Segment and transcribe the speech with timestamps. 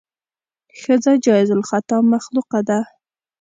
[0.81, 2.79] ښځه جایز الخطا مخلوقه ده.